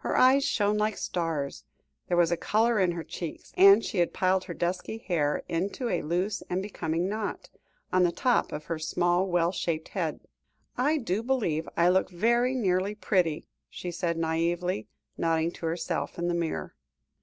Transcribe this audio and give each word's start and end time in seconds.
Her 0.00 0.14
eyes 0.14 0.44
shone 0.44 0.76
like 0.76 0.98
stars, 0.98 1.64
there 2.08 2.18
was 2.18 2.30
a 2.30 2.36
colour 2.36 2.78
in 2.78 2.92
her 2.92 3.02
cheeks, 3.02 3.50
and 3.56 3.82
she 3.82 3.96
had 3.96 4.12
piled 4.12 4.44
her 4.44 4.52
dusky 4.52 4.98
hair 4.98 5.42
into 5.48 5.88
a 5.88 6.02
loose 6.02 6.42
and 6.50 6.60
becoming 6.62 7.08
knot, 7.08 7.48
on 7.90 8.02
the 8.02 8.12
top 8.12 8.52
of 8.52 8.66
her 8.66 8.78
small, 8.78 9.26
well 9.26 9.52
shaped 9.52 9.88
head. 9.96 10.20
"I 10.76 10.98
do 10.98 11.14
really 11.22 11.26
believe 11.26 11.68
I 11.78 11.88
look 11.88 12.10
very 12.10 12.54
nearly 12.54 12.94
pretty," 12.94 13.46
she 13.70 13.90
said 13.90 14.18
naïvely, 14.18 14.86
nodding 15.16 15.50
to 15.52 15.64
herself 15.64 16.18
in 16.18 16.28
the 16.28 16.34
mirror. 16.34 16.74